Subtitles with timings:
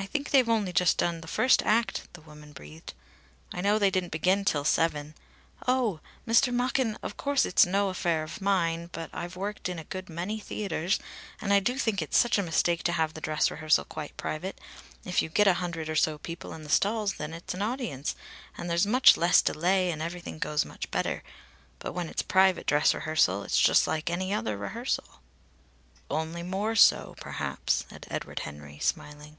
[0.00, 2.94] "I think they've only just done the first act," the woman breathed.
[3.52, 5.16] "I know they didn't begin till seven.
[5.66, 5.98] Oh!
[6.26, 6.54] Mr.
[6.54, 10.38] Machin, of course it's no affair of mine, but I've worked in a good many
[10.38, 11.00] theatres,
[11.40, 14.60] and I do think it's such a mistake to have the dress rehearsal quite private.
[15.04, 18.14] If you get a hundred or so people in the stalls, then it's an audience,
[18.56, 21.24] and there's much less delay and everything goes much better.
[21.80, 25.20] But when it's private a dress rehearsal is just like any other rehearsal."
[26.08, 29.38] "Only more so, perhaps," said Edward Henry, smiling.